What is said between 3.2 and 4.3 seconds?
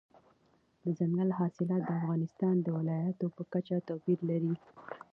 په کچه توپیر